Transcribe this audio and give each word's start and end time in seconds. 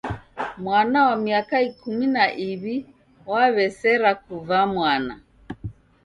Mwana 0.61 0.99
wa 1.07 1.15
miaka 1.25 1.55
ikumi 1.69 2.05
na 2.15 2.25
iw'i 2.47 2.77
waw'esera 3.29 4.11
kuva 4.25 4.57
mwana! 4.73 5.13